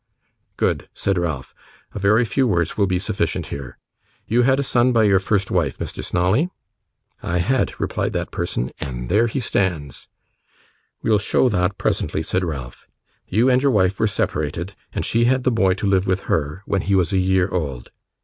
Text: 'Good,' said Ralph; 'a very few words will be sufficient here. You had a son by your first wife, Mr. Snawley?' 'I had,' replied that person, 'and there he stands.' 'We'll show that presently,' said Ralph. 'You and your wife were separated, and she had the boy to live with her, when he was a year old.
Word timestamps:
'Good,' 0.57 0.89
said 0.95 1.19
Ralph; 1.19 1.53
'a 1.93 1.99
very 1.99 2.25
few 2.25 2.47
words 2.47 2.75
will 2.75 2.87
be 2.87 2.97
sufficient 2.97 3.45
here. 3.53 3.77
You 4.25 4.41
had 4.41 4.59
a 4.59 4.63
son 4.63 4.91
by 4.91 5.03
your 5.03 5.19
first 5.19 5.51
wife, 5.51 5.77
Mr. 5.77 6.03
Snawley?' 6.03 6.49
'I 7.21 7.37
had,' 7.37 7.79
replied 7.79 8.11
that 8.13 8.31
person, 8.31 8.71
'and 8.79 9.09
there 9.09 9.27
he 9.27 9.39
stands.' 9.39 10.07
'We'll 11.03 11.19
show 11.19 11.49
that 11.49 11.77
presently,' 11.77 12.23
said 12.23 12.43
Ralph. 12.43 12.87
'You 13.27 13.47
and 13.51 13.61
your 13.61 13.71
wife 13.71 13.99
were 13.99 14.07
separated, 14.07 14.73
and 14.91 15.05
she 15.05 15.25
had 15.25 15.43
the 15.43 15.51
boy 15.51 15.75
to 15.75 15.85
live 15.85 16.07
with 16.07 16.21
her, 16.21 16.63
when 16.65 16.81
he 16.81 16.95
was 16.95 17.13
a 17.13 17.19
year 17.19 17.49
old. 17.49 17.91